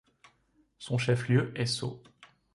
Son 0.79 0.97
chef-lieu 0.97 1.51
est 1.53 1.67
Soe. 1.67 2.01